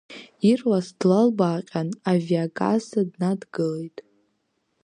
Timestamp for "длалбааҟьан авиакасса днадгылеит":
0.99-3.97